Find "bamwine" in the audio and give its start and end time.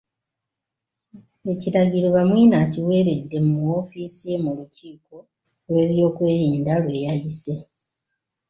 2.15-2.55